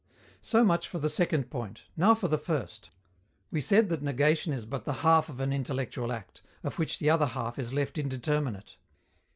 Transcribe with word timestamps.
So 0.41 0.63
much 0.63 0.87
for 0.87 0.97
the 0.97 1.09
second 1.11 1.51
point; 1.51 1.83
now 1.95 2.15
for 2.15 2.27
the 2.27 2.39
first. 2.39 2.89
We 3.51 3.61
said 3.61 3.89
that 3.89 4.01
negation 4.01 4.51
is 4.51 4.65
but 4.65 4.83
the 4.83 4.93
half 5.05 5.29
of 5.29 5.39
an 5.39 5.53
intellectual 5.53 6.11
act, 6.11 6.41
of 6.63 6.79
which 6.79 6.97
the 6.97 7.11
other 7.11 7.27
half 7.27 7.59
is 7.59 7.71
left 7.71 7.99
indeterminate. 7.99 8.77